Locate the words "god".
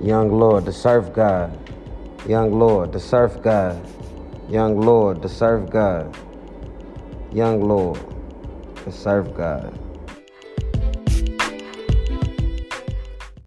1.12-1.58, 3.42-3.76, 5.70-6.16, 9.34-9.76